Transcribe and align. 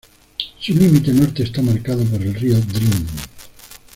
Su 0.57 0.73
límite 0.73 1.13
norte 1.13 1.43
está 1.43 1.61
marcado 1.61 2.03
por 2.05 2.19
el 2.23 2.33
río 2.33 2.55
Drin. 2.59 3.05